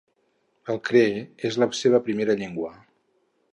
El 0.73 0.79
cree 0.87 1.19
és 1.51 1.59
la 1.65 1.69
seva 1.83 2.01
primera 2.09 2.39
llengua. 2.43 2.75